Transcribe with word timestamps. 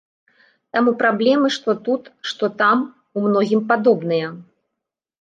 Таму 0.77 0.93
праблемы 1.01 1.47
што 1.57 1.77
тут, 1.89 2.03
што 2.33 2.51
там 2.65 2.77
у 3.17 3.27
многім 3.29 3.61
падобныя. 3.73 4.37